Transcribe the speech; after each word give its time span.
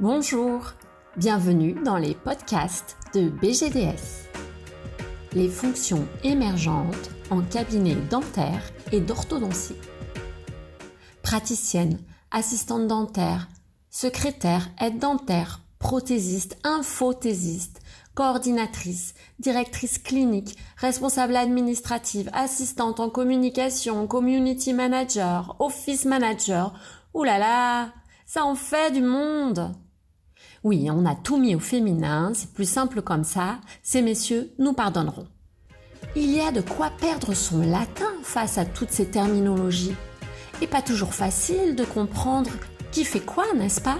Bonjour, 0.00 0.72
bienvenue 1.16 1.74
dans 1.84 1.98
les 1.98 2.16
podcasts 2.16 2.96
de 3.14 3.28
BGDS. 3.28 4.28
Les 5.34 5.48
fonctions 5.48 6.08
émergentes 6.24 7.10
en 7.30 7.42
cabinet 7.42 7.94
dentaire 8.10 8.72
et 8.90 9.00
d'orthodontie. 9.00 9.76
Praticienne, 11.22 12.00
assistante 12.32 12.88
dentaire, 12.88 13.48
secrétaire, 13.88 14.68
aide 14.80 14.98
dentaire, 14.98 15.60
prothésiste, 15.78 16.58
infothésiste, 16.64 17.80
coordinatrice, 18.16 19.14
directrice 19.38 19.98
clinique, 19.98 20.58
responsable 20.76 21.36
administrative, 21.36 22.30
assistante 22.32 22.98
en 22.98 23.10
communication, 23.10 24.08
community 24.08 24.72
manager, 24.72 25.54
office 25.60 26.04
manager. 26.04 26.74
Ouh 27.14 27.22
là 27.22 27.38
là, 27.38 27.92
ça 28.26 28.44
en 28.44 28.56
fait 28.56 28.90
du 28.90 29.02
monde. 29.02 29.72
Oui, 30.64 30.88
on 30.90 31.06
a 31.06 31.14
tout 31.14 31.36
mis 31.36 31.54
au 31.54 31.60
féminin, 31.60 32.32
c'est 32.34 32.52
plus 32.52 32.68
simple 32.68 33.02
comme 33.02 33.22
ça, 33.22 33.60
ces 33.82 34.02
messieurs 34.02 34.52
nous 34.58 34.72
pardonneront. 34.72 35.28
Il 36.16 36.30
y 36.30 36.40
a 36.40 36.50
de 36.50 36.60
quoi 36.60 36.90
perdre 36.90 37.34
son 37.34 37.60
latin 37.60 38.10
face 38.22 38.58
à 38.58 38.64
toutes 38.64 38.90
ces 38.90 39.06
terminologies. 39.06 39.94
Et 40.60 40.66
pas 40.66 40.82
toujours 40.82 41.14
facile 41.14 41.76
de 41.76 41.84
comprendre 41.84 42.50
qui 42.90 43.04
fait 43.04 43.20
quoi, 43.20 43.44
n'est-ce 43.54 43.80
pas? 43.80 43.98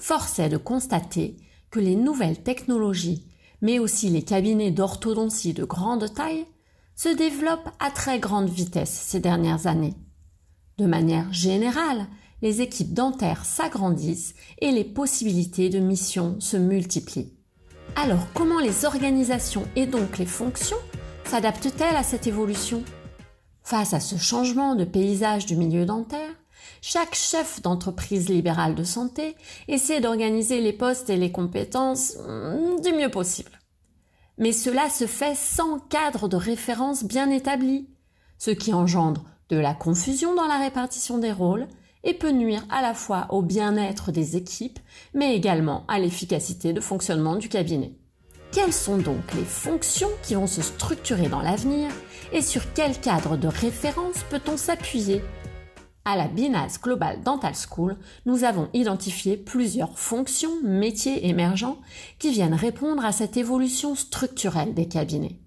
Force 0.00 0.38
est 0.40 0.48
de 0.48 0.56
constater 0.56 1.36
que 1.70 1.78
les 1.78 1.94
nouvelles 1.94 2.42
technologies 2.42 3.26
mais 3.62 3.78
aussi 3.78 4.08
les 4.08 4.22
cabinets 4.22 4.70
d'orthodontie 4.70 5.54
de 5.54 5.64
grande 5.64 6.12
taille, 6.12 6.46
se 6.94 7.08
développent 7.08 7.70
à 7.78 7.90
très 7.90 8.18
grande 8.18 8.48
vitesse 8.48 8.90
ces 8.90 9.20
dernières 9.20 9.66
années. 9.66 9.94
De 10.78 10.86
manière 10.86 11.32
générale, 11.32 12.06
les 12.42 12.60
équipes 12.62 12.92
dentaires 12.92 13.44
s'agrandissent 13.44 14.34
et 14.58 14.70
les 14.70 14.84
possibilités 14.84 15.68
de 15.68 15.78
mission 15.78 16.36
se 16.40 16.56
multiplient. 16.56 17.32
Alors 17.94 18.26
comment 18.34 18.60
les 18.60 18.84
organisations 18.84 19.66
et 19.74 19.86
donc 19.86 20.18
les 20.18 20.26
fonctions 20.26 20.76
s'adaptent-elles 21.24 21.96
à 21.96 22.02
cette 22.02 22.26
évolution? 22.26 22.82
Face 23.62 23.94
à 23.94 24.00
ce 24.00 24.16
changement 24.16 24.74
de 24.74 24.84
paysage 24.84 25.46
du 25.46 25.56
milieu 25.56 25.86
dentaire, 25.86 26.30
chaque 26.82 27.14
chef 27.14 27.62
d'entreprise 27.62 28.28
libérale 28.28 28.74
de 28.74 28.84
santé 28.84 29.34
essaie 29.66 30.00
d'organiser 30.00 30.60
les 30.60 30.72
postes 30.72 31.10
et 31.10 31.16
les 31.16 31.32
compétences 31.32 32.16
mm, 32.16 32.82
du 32.82 32.92
mieux 32.92 33.10
possible. 33.10 33.50
Mais 34.38 34.52
cela 34.52 34.90
se 34.90 35.06
fait 35.06 35.34
sans 35.34 35.78
cadre 35.78 36.28
de 36.28 36.36
référence 36.36 37.02
bien 37.02 37.30
établi, 37.30 37.88
ce 38.38 38.50
qui 38.50 38.74
engendre 38.74 39.24
de 39.48 39.56
la 39.56 39.74
confusion 39.74 40.34
dans 40.34 40.46
la 40.46 40.58
répartition 40.58 41.18
des 41.18 41.32
rôles 41.32 41.66
et 42.06 42.14
peut 42.14 42.30
nuire 42.30 42.64
à 42.70 42.80
la 42.80 42.94
fois 42.94 43.26
au 43.30 43.42
bien-être 43.42 44.12
des 44.12 44.36
équipes, 44.36 44.78
mais 45.12 45.36
également 45.36 45.84
à 45.88 45.98
l'efficacité 45.98 46.72
de 46.72 46.80
fonctionnement 46.80 47.36
du 47.36 47.50
cabinet. 47.50 47.92
Quelles 48.52 48.72
sont 48.72 48.96
donc 48.96 49.34
les 49.34 49.44
fonctions 49.44 50.08
qui 50.22 50.36
vont 50.36 50.46
se 50.46 50.62
structurer 50.62 51.28
dans 51.28 51.42
l'avenir 51.42 51.90
et 52.32 52.40
sur 52.40 52.62
quel 52.72 52.98
cadre 52.98 53.36
de 53.36 53.48
référence 53.48 54.24
peut-on 54.30 54.56
s'appuyer? 54.56 55.20
À 56.04 56.16
la 56.16 56.28
BINAS 56.28 56.78
Global 56.80 57.20
Dental 57.24 57.54
School, 57.54 57.96
nous 58.24 58.44
avons 58.44 58.68
identifié 58.72 59.36
plusieurs 59.36 59.98
fonctions, 59.98 60.62
métiers 60.62 61.26
émergents 61.26 61.80
qui 62.20 62.30
viennent 62.30 62.54
répondre 62.54 63.04
à 63.04 63.10
cette 63.10 63.36
évolution 63.36 63.96
structurelle 63.96 64.72
des 64.72 64.86
cabinets. 64.86 65.40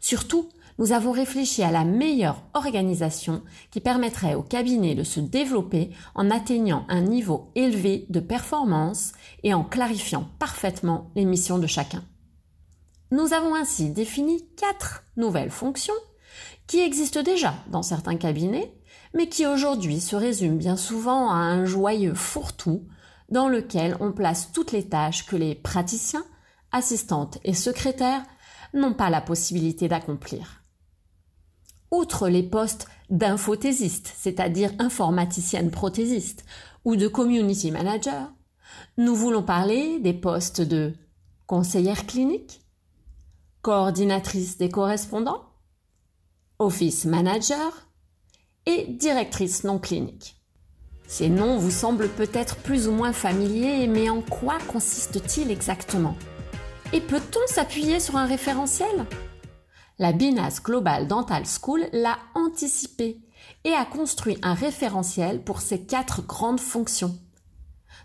Surtout, 0.00 0.48
nous 0.78 0.92
avons 0.92 1.12
réfléchi 1.12 1.62
à 1.62 1.70
la 1.70 1.84
meilleure 1.84 2.42
organisation 2.54 3.42
qui 3.70 3.80
permettrait 3.80 4.34
au 4.34 4.42
cabinet 4.42 4.94
de 4.94 5.02
se 5.02 5.20
développer 5.20 5.90
en 6.14 6.30
atteignant 6.30 6.86
un 6.88 7.02
niveau 7.02 7.50
élevé 7.54 8.06
de 8.08 8.20
performance 8.20 9.12
et 9.42 9.54
en 9.54 9.64
clarifiant 9.64 10.28
parfaitement 10.38 11.10
les 11.14 11.24
missions 11.24 11.58
de 11.58 11.66
chacun. 11.66 12.02
Nous 13.10 13.32
avons 13.32 13.54
ainsi 13.54 13.90
défini 13.90 14.46
quatre 14.56 15.04
nouvelles 15.16 15.50
fonctions 15.50 15.94
qui 16.66 16.80
existent 16.80 17.22
déjà 17.22 17.54
dans 17.70 17.82
certains 17.82 18.16
cabinets 18.16 18.72
mais 19.14 19.28
qui 19.28 19.46
aujourd'hui 19.46 20.00
se 20.00 20.16
résume 20.16 20.56
bien 20.56 20.76
souvent 20.76 21.30
à 21.30 21.34
un 21.34 21.64
joyeux 21.64 22.14
fourre-tout 22.14 22.86
dans 23.28 23.48
lequel 23.48 23.96
on 24.00 24.12
place 24.12 24.52
toutes 24.52 24.72
les 24.72 24.88
tâches 24.88 25.26
que 25.26 25.36
les 25.36 25.54
praticiens, 25.54 26.24
assistantes 26.70 27.38
et 27.44 27.54
secrétaires 27.54 28.22
n'ont 28.74 28.94
pas 28.94 29.10
la 29.10 29.20
possibilité 29.20 29.88
d'accomplir. 29.88 30.61
Outre 31.92 32.30
les 32.30 32.42
postes 32.42 32.88
d'infothésiste, 33.10 34.14
c'est-à-dire 34.16 34.72
informaticienne 34.78 35.70
prothésiste, 35.70 36.46
ou 36.86 36.96
de 36.96 37.06
community 37.06 37.70
manager, 37.70 38.32
nous 38.96 39.14
voulons 39.14 39.42
parler 39.42 40.00
des 40.00 40.14
postes 40.14 40.62
de 40.62 40.94
conseillère 41.46 42.06
clinique, 42.06 42.62
coordinatrice 43.60 44.56
des 44.56 44.70
correspondants, 44.70 45.44
office 46.58 47.04
manager, 47.04 47.90
et 48.64 48.86
directrice 48.86 49.62
non 49.64 49.78
clinique. 49.78 50.36
Ces 51.06 51.28
noms 51.28 51.58
vous 51.58 51.70
semblent 51.70 52.08
peut-être 52.08 52.56
plus 52.56 52.88
ou 52.88 52.92
moins 52.92 53.12
familiers, 53.12 53.86
mais 53.86 54.08
en 54.08 54.22
quoi 54.22 54.56
consiste-t-il 54.66 55.50
exactement? 55.50 56.16
Et 56.94 57.02
peut-on 57.02 57.52
s'appuyer 57.52 58.00
sur 58.00 58.16
un 58.16 58.24
référentiel? 58.24 59.04
La 60.02 60.10
BINAS 60.10 60.58
Global 60.64 61.06
Dental 61.06 61.44
School 61.46 61.86
l'a 61.92 62.18
anticipé 62.34 63.20
et 63.62 63.72
a 63.72 63.84
construit 63.84 64.36
un 64.42 64.52
référentiel 64.52 65.44
pour 65.44 65.60
ces 65.60 65.82
quatre 65.82 66.26
grandes 66.26 66.58
fonctions. 66.58 67.16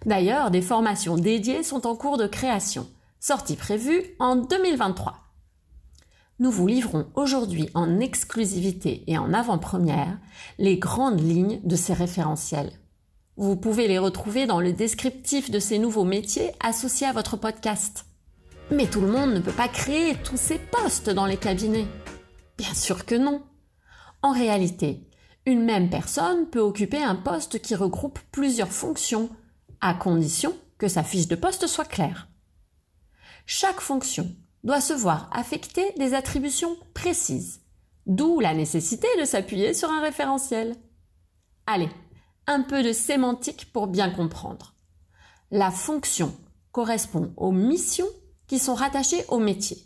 D'ailleurs, 0.06 0.52
des 0.52 0.62
formations 0.62 1.16
dédiées 1.16 1.64
sont 1.64 1.88
en 1.88 1.96
cours 1.96 2.20
de 2.20 2.28
création, 2.28 2.88
sortie 3.20 3.56
prévue 3.56 4.16
en 4.20 4.36
2023 4.36 5.24
nous 6.40 6.52
vous 6.52 6.68
livrons 6.68 7.08
aujourd'hui 7.16 7.68
en 7.74 8.00
exclusivité 8.00 9.04
et 9.08 9.18
en 9.18 9.34
avant-première 9.34 10.20
les 10.60 10.78
grandes 10.78 11.20
lignes 11.20 11.60
de 11.64 11.76
ces 11.76 11.94
référentiels. 11.94 12.74
Vous 13.38 13.56
pouvez 13.56 13.88
les 13.88 13.98
retrouver 13.98 14.46
dans 14.46 14.60
le 14.60 14.72
descriptif 14.72 15.50
de 15.50 15.58
ces 15.58 15.80
nouveaux 15.80 16.06
métiers 16.06 16.52
associés 16.60 17.08
à 17.08 17.12
votre 17.12 17.38
podcast. 17.38 18.07
Mais 18.70 18.88
tout 18.88 19.00
le 19.00 19.08
monde 19.08 19.34
ne 19.34 19.40
peut 19.40 19.54
pas 19.54 19.70
créer 19.70 20.16
tous 20.24 20.36
ces 20.36 20.60
postes 20.60 21.10
dans 21.10 21.26
les 21.26 21.38
cabinets. 21.38 21.88
Bien 22.58 22.74
sûr 22.74 23.06
que 23.06 23.16
non. 23.16 23.42
En 24.22 24.32
réalité, 24.32 25.08
une 25.46 25.64
même 25.64 25.90
personne 25.90 26.50
peut 26.50 26.60
occuper 26.60 27.02
un 27.02 27.16
poste 27.16 27.62
qui 27.62 27.76
regroupe 27.76 28.20
plusieurs 28.32 28.72
fonctions, 28.72 29.30
à 29.80 29.94
condition 29.94 30.54
que 30.78 30.90
sa 30.90 31.04
fiche 31.04 31.30
de 31.30 31.36
poste 31.36 31.68
soit 31.68 31.86
claire. 31.86 32.28
Chaque 33.46 33.80
fonction 33.80 34.36
doit 34.66 34.82
se 34.82 34.94
voir 34.94 35.30
affecter 35.32 35.94
des 35.98 36.14
attributions 36.14 36.76
précises, 36.94 37.62
d'où 38.06 38.42
la 38.42 38.54
nécessité 38.54 39.08
de 39.18 39.24
s'appuyer 39.24 39.74
sur 39.74 39.90
un 39.90 40.02
référentiel. 40.02 40.76
Allez, 41.68 41.90
un 42.48 42.64
peu 42.64 42.84
de 42.84 42.92
sémantique 42.92 43.72
pour 43.72 43.88
bien 43.88 44.10
comprendre. 44.10 44.74
La 45.52 45.72
fonction 45.72 46.36
correspond 46.74 47.34
aux 47.38 47.54
missions 47.54 48.10
qui 48.48 48.60
sont 48.60 48.76
rattachées 48.76 49.26
au 49.28 49.40
métier. 49.40 49.78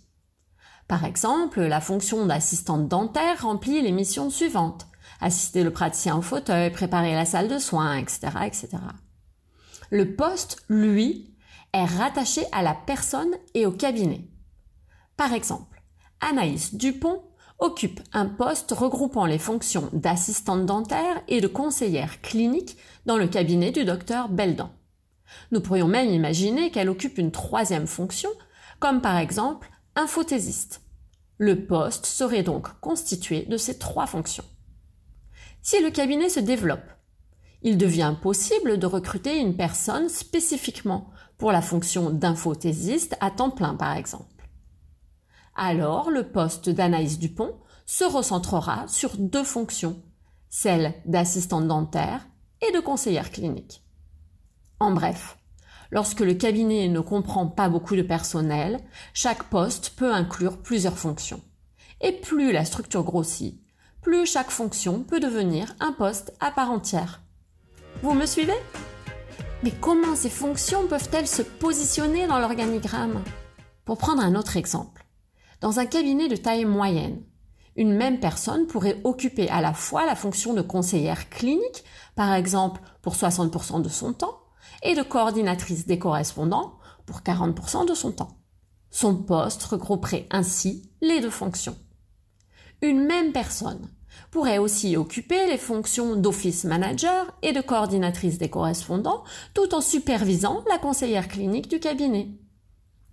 Par 0.88 1.06
exemple, 1.06 1.62
la 1.62 1.82
fonction 1.82 2.26
d'assistante 2.26 2.88
dentaire 2.88 3.44
remplit 3.44 3.82
les 3.82 3.92
missions 3.92 4.30
suivantes. 4.30 4.88
Assister 5.20 5.64
le 5.64 5.72
praticien 5.72 6.18
au 6.18 6.22
fauteuil, 6.22 6.72
préparer 6.72 7.14
la 7.14 7.26
salle 7.26 7.48
de 7.48 7.60
soins, 7.60 7.98
etc., 7.98 8.28
etc. 8.46 8.70
Le 9.90 10.16
poste, 10.16 10.64
lui, 10.68 11.36
est 11.74 11.86
rattaché 11.86 12.44
à 12.52 12.64
la 12.64 12.74
personne 12.74 13.34
et 13.54 13.66
au 13.66 13.72
cabinet. 13.72 14.28
Par 15.18 15.34
exemple, 15.34 15.82
Anaïs 16.20 16.76
Dupont 16.76 17.24
occupe 17.60 18.02
un 18.12 18.26
poste 18.26 18.72
regroupant 18.72 19.26
les 19.26 19.38
fonctions 19.38 19.90
d'assistante 19.94 20.66
dentaire 20.66 21.22
et 21.28 21.42
de 21.42 21.48
conseillère 21.48 22.22
clinique 22.22 22.76
dans 23.06 23.18
le 23.18 23.28
cabinet 23.28 23.72
du 23.72 23.86
docteur 23.86 24.30
Beldan. 24.30 24.72
Nous 25.52 25.62
pourrions 25.62 25.88
même 25.88 26.10
imaginer 26.10 26.72
qu'elle 26.72 26.90
occupe 26.90 27.18
une 27.18 27.32
troisième 27.32 27.88
fonction, 27.88 28.30
comme 28.82 29.00
par 29.00 29.16
exemple 29.16 29.72
infothésiste. 29.96 30.82
Le 31.38 31.66
poste 31.66 32.06
serait 32.06 32.44
donc 32.44 32.68
constitué 32.82 33.44
de 33.44 33.56
ces 33.56 33.80
trois 33.80 34.08
fonctions. 34.08 34.44
Si 35.62 35.82
le 35.82 35.90
cabinet 35.90 36.28
se 36.28 36.42
développe, 36.42 36.92
il 37.62 37.78
devient 37.78 38.16
possible 38.22 38.78
de 38.78 38.86
recruter 38.88 39.40
une 39.40 39.56
personne 39.56 40.10
spécifiquement 40.10 41.10
pour 41.38 41.54
la 41.54 41.62
fonction 41.62 42.10
d'infothésiste 42.10 43.16
à 43.22 43.32
temps 43.32 43.52
plein 43.52 43.76
par 43.76 43.96
exemple 43.96 44.32
alors 45.56 46.10
le 46.10 46.24
poste 46.24 46.70
d'Anaïs 46.70 47.20
Dupont 47.20 47.56
se 47.86 48.04
recentrera 48.04 48.88
sur 48.88 49.18
deux 49.18 49.44
fonctions, 49.44 50.02
celle 50.50 50.96
d'assistante 51.06 51.68
dentaire 51.68 52.26
et 52.68 52.72
de 52.74 52.80
conseillère 52.80 53.32
clinique. 53.32 53.84
En 54.80 54.92
bref, 54.92 55.38
lorsque 55.92 56.22
le 56.22 56.34
cabinet 56.34 56.88
ne 56.88 57.00
comprend 57.00 57.48
pas 57.48 57.70
beaucoup 57.70 57.96
de 57.96 58.02
personnel, 58.02 58.80
chaque 59.14 59.44
poste 59.44 59.94
peut 59.96 60.12
inclure 60.12 60.58
plusieurs 60.58 60.98
fonctions. 60.98 61.42
Et 62.02 62.14
plus 62.14 62.52
la 62.52 62.66
structure 62.66 63.04
grossit, 63.04 63.62
plus 64.02 64.26
chaque 64.26 64.50
fonction 64.50 65.04
peut 65.04 65.20
devenir 65.20 65.76
un 65.80 65.92
poste 65.92 66.34
à 66.40 66.50
part 66.50 66.72
entière. 66.72 67.22
Vous 68.02 68.14
me 68.14 68.26
suivez? 68.26 68.58
Mais 69.64 69.72
comment 69.72 70.16
ces 70.16 70.30
fonctions 70.30 70.88
peuvent-elles 70.88 71.28
se 71.28 71.44
positionner 71.44 72.26
dans 72.26 72.40
l'organigramme? 72.40 73.22
Pour 73.86 73.98
prendre 73.98 74.24
un 74.24 74.34
autre 74.34 74.58
exemple, 74.58 75.06
dans 75.60 75.80
un 75.80 75.86
cabinet 75.86 76.28
de 76.28 76.36
taille 76.36 76.66
moyenne, 76.66 77.22
une 77.76 77.94
même 77.94 78.20
personne 78.20 78.66
pourrait 78.66 79.00
occuper 79.04 79.50
à 79.50 79.62
la 79.62 79.74
fois 79.74 80.06
la 80.06 80.16
fonction 80.16 80.54
de 80.54 80.62
conseillère 80.62 81.30
clinique, 81.30 81.84
par 82.16 82.34
exemple 82.34 82.82
pour 83.02 83.14
60% 83.14 83.82
de 83.82 83.90
son 83.90 84.14
temps, 84.14 84.41
et 84.84 84.96
de 84.96 85.02
coordinatrice 85.02 85.86
des 85.86 86.00
correspondants 86.00 86.80
pour 87.06 87.22
40% 87.22 87.88
de 87.88 87.94
son 87.94 88.12
temps. 88.12 88.38
Son 88.90 89.16
poste 89.16 89.64
regrouperait 89.64 90.28
ainsi 90.32 90.92
les 91.02 91.22
deux 91.22 91.30
fonctions. 91.30 91.78
Une 92.82 93.06
même 93.06 93.32
personne 93.32 93.90
pourrait 94.32 94.58
aussi 94.58 94.98
occuper 94.98 95.48
les 95.48 95.58
fonctions 95.58 96.16
d'office 96.16 96.64
manager 96.64 97.32
et 97.42 97.54
de 97.54 97.62
coordinatrice 97.62 98.38
des 98.38 98.50
correspondants 98.50 99.24
tout 99.54 99.74
en 99.74 99.82
supervisant 99.82 100.64
la 100.70 100.78
conseillère 100.78 101.28
clinique 101.28 101.70
du 101.70 101.80
cabinet. 101.80 102.30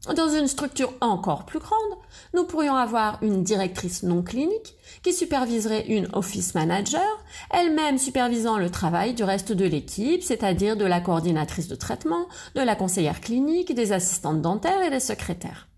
Dans 0.07 0.29
une 0.29 0.47
structure 0.47 0.95
encore 1.01 1.45
plus 1.45 1.59
grande, 1.59 1.99
nous 2.33 2.45
pourrions 2.45 2.77
avoir 2.77 3.21
une 3.23 3.43
directrice 3.43 4.05
non 4.05 4.23
clinique 4.23 4.77
qui 5.03 5.13
superviserait 5.13 5.87
une 5.89 6.09
office 6.13 6.55
manager, 6.55 7.03
elle-même 7.51 7.99
supervisant 7.99 8.59
le 8.59 8.71
travail 8.71 9.13
du 9.15 9.25
reste 9.25 9.53
de 9.53 9.65
l'équipe, 9.65 10.23
c'est-à-dire 10.23 10.77
de 10.77 10.85
la 10.85 11.01
coordinatrice 11.01 11.67
de 11.67 11.75
traitement, 11.75 12.29
de 12.55 12.61
la 12.61 12.77
conseillère 12.77 13.21
clinique, 13.21 13.75
des 13.75 13.93
assistantes 13.93 14.41
dentaires 14.41 14.83
et 14.83 14.91
des 14.91 15.01
secrétaires. 15.01 15.69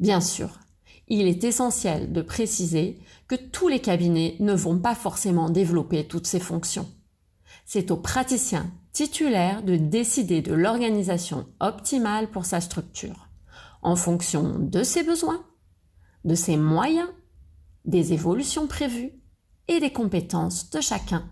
Bien 0.00 0.22
sûr, 0.22 0.58
il 1.06 1.26
est 1.26 1.44
essentiel 1.44 2.12
de 2.12 2.22
préciser 2.22 2.98
que 3.28 3.36
tous 3.36 3.68
les 3.68 3.80
cabinets 3.80 4.36
ne 4.40 4.54
vont 4.54 4.78
pas 4.78 4.94
forcément 4.94 5.50
développer 5.50 6.06
toutes 6.06 6.26
ces 6.26 6.40
fonctions. 6.40 6.88
C'est 7.66 7.90
au 7.90 7.96
praticien 7.96 8.70
titulaire 8.92 9.62
de 9.62 9.76
décider 9.76 10.40
de 10.40 10.54
l'organisation 10.54 11.46
optimale 11.60 12.30
pour 12.30 12.46
sa 12.46 12.60
structure, 12.60 13.28
en 13.82 13.96
fonction 13.96 14.58
de 14.58 14.82
ses 14.84 15.02
besoins, 15.02 15.44
de 16.24 16.34
ses 16.34 16.56
moyens, 16.56 17.08
des 17.84 18.12
évolutions 18.12 18.66
prévues 18.68 19.12
et 19.68 19.80
des 19.80 19.92
compétences 19.92 20.70
de 20.70 20.80
chacun. 20.80 21.28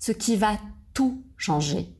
Ce 0.00 0.12
qui 0.12 0.36
va 0.36 0.58
tout 0.94 1.24
changer, 1.36 1.96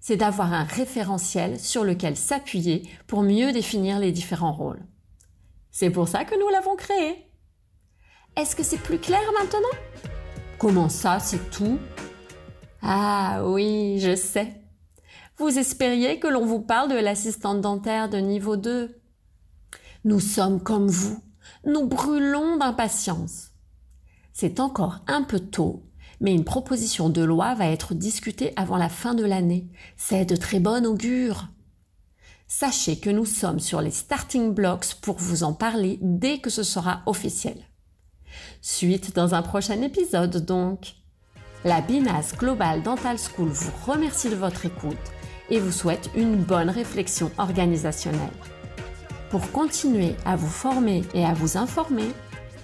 c'est 0.00 0.16
d'avoir 0.16 0.52
un 0.52 0.64
référentiel 0.64 1.58
sur 1.58 1.82
lequel 1.82 2.16
s'appuyer 2.16 2.88
pour 3.08 3.22
mieux 3.22 3.52
définir 3.52 3.98
les 3.98 4.12
différents 4.12 4.52
rôles. 4.52 4.86
C'est 5.72 5.90
pour 5.90 6.08
ça 6.08 6.24
que 6.24 6.38
nous 6.38 6.48
l'avons 6.48 6.76
créé. 6.76 7.26
Est-ce 8.36 8.54
que 8.54 8.62
c'est 8.62 8.78
plus 8.78 9.00
clair 9.00 9.20
maintenant? 9.38 9.78
Comment 10.58 10.88
ça, 10.88 11.18
c'est 11.18 11.50
tout? 11.50 11.78
Ah 12.82 13.42
oui, 13.44 13.98
je 14.00 14.14
sais. 14.14 14.60
Vous 15.36 15.58
espériez 15.58 16.18
que 16.18 16.26
l'on 16.26 16.44
vous 16.44 16.60
parle 16.60 16.90
de 16.90 16.96
l'assistante 16.96 17.60
dentaire 17.60 18.08
de 18.08 18.18
niveau 18.18 18.56
2 18.56 19.00
Nous 20.04 20.20
sommes 20.20 20.62
comme 20.62 20.88
vous. 20.88 21.22
Nous 21.64 21.86
brûlons 21.86 22.56
d'impatience. 22.56 23.50
C'est 24.32 24.60
encore 24.60 25.00
un 25.06 25.22
peu 25.22 25.40
tôt, 25.40 25.84
mais 26.20 26.34
une 26.34 26.44
proposition 26.44 27.08
de 27.08 27.22
loi 27.22 27.54
va 27.54 27.66
être 27.66 27.94
discutée 27.94 28.52
avant 28.56 28.76
la 28.76 28.88
fin 28.88 29.14
de 29.14 29.24
l'année. 29.24 29.68
C'est 29.96 30.24
de 30.24 30.36
très 30.36 30.60
bon 30.60 30.86
augure 30.86 31.48
sachez 32.48 32.98
que 32.98 33.10
nous 33.10 33.26
sommes 33.26 33.60
sur 33.60 33.82
les 33.82 33.90
starting 33.90 34.54
blocks 34.54 34.94
pour 35.02 35.18
vous 35.18 35.44
en 35.44 35.52
parler 35.52 35.98
dès 36.00 36.38
que 36.38 36.50
ce 36.50 36.62
sera 36.62 37.02
officiel. 37.06 37.62
Suite 38.62 39.14
dans 39.14 39.34
un 39.34 39.42
prochain 39.42 39.80
épisode 39.82 40.44
donc. 40.44 40.94
La 41.64 41.80
BINAS 41.80 42.34
Global 42.38 42.82
Dental 42.82 43.16
School 43.18 43.48
vous 43.48 43.72
remercie 43.84 44.30
de 44.30 44.36
votre 44.36 44.64
écoute 44.64 44.96
et 45.50 45.58
vous 45.58 45.72
souhaite 45.72 46.10
une 46.14 46.36
bonne 46.36 46.70
réflexion 46.70 47.32
organisationnelle. 47.38 48.30
Pour 49.30 49.50
continuer 49.50 50.14
à 50.24 50.36
vous 50.36 50.48
former 50.48 51.02
et 51.14 51.24
à 51.24 51.34
vous 51.34 51.56
informer, 51.56 52.12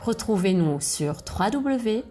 retrouvez-nous 0.01 0.81
sur 0.81 1.17
www.bgds.fr. 1.39 2.05